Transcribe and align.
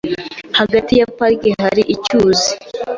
Hagati 0.59 0.91
ya 0.99 1.05
parike 1.17 1.49
hari 1.63 1.83
icyuzi. 1.95 2.51